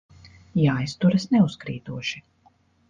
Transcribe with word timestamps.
Jāizturas 0.61 1.29
neuzkrītoši. 1.37 2.27